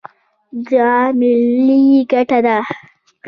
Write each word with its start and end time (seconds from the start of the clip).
دا 0.69 0.89
ملي 1.19 1.81
ګټه 2.11 2.39
ده. 2.45 2.57